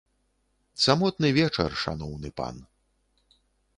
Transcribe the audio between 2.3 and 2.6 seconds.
пан.